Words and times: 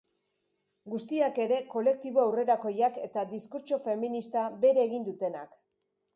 Guztiak 0.93 1.37
ere, 1.43 1.59
kolektibo 1.73 2.21
aurrerakoiak 2.23 2.99
eta 3.09 3.27
diskurtso 3.35 3.81
feminista 3.85 4.49
bere 4.67 4.89
egin 4.89 5.09
dutenak. 5.13 5.55